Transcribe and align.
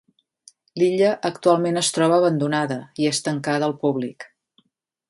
L'illa 0.81 1.11
actualment 1.29 1.77
es 1.83 1.91
troba 1.99 2.17
abandonada, 2.23 2.81
i 3.05 3.09
és 3.13 3.21
tancada 3.29 3.71
al 3.71 3.79
públic. 3.87 4.29